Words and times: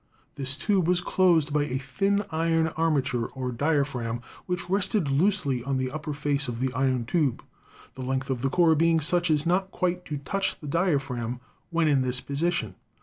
This 0.33 0.57
tube 0.57 0.87
was 0.87 0.99
closed 0.99 1.53
by 1.53 1.65
a 1.65 1.77
thin 1.77 2.25
iron 2.31 2.69
armature, 2.69 3.27
or 3.27 3.51
diaphragm, 3.51 4.21
which 4.47 4.67
rested 4.67 5.05
264 5.05 5.13
ELECTRICITY 5.13 5.23
loosely 5.59 5.69
on 5.71 5.77
the 5.77 5.95
upper 5.95 6.11
face 6.15 6.47
of 6.47 6.59
the 6.59 6.73
iron 6.73 7.05
tube, 7.05 7.43
the 7.93 8.01
length 8.01 8.31
of 8.31 8.41
the 8.41 8.49
core 8.49 8.73
being 8.73 8.99
such 8.99 9.29
as 9.29 9.45
not 9.45 9.69
quite 9.69 10.03
to 10.05 10.17
touch 10.17 10.59
the 10.59 10.65
diaphragm 10.67 11.39
when 11.69 11.87
in 11.87 12.01
this 12.01 12.19
position. 12.19 12.73